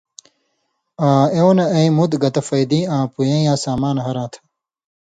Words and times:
آں 1.07 1.25
اېوں 1.33 1.53
نہ 1.57 1.65
اېں 1.73 1.89
(مُت 1.97 2.11
گتہ) 2.21 2.41
فَیدی 2.47 2.79
آں 2.95 3.05
پویں 3.13 3.41
یاں 3.45 3.57
سامان 3.63 3.97
ہراں 4.05 4.29
تھہ؛ 4.31 4.39